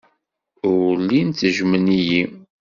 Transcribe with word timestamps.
Ur 0.71 0.93
llin 1.01 1.29
ttejjmen-iyi. 1.31 2.21